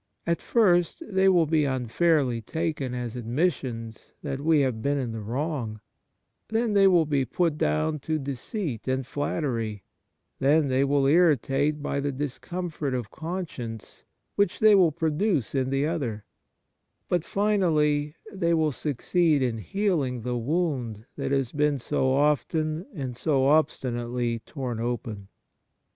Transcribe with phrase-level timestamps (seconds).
[0.25, 5.11] At first they will be unfairly taken as admis sions that we have been in
[5.11, 5.79] the wrong;
[6.15, 9.83] \ then they will be put down to deceit and ■ flattery;
[10.39, 14.03] then they will irritate by the dis comfort of conscience
[14.33, 16.25] which they will pro duce in the other;
[17.07, 23.15] but finally they will jsucceed in healing the wound that has been iso often and
[23.15, 25.27] so obstinately torn open.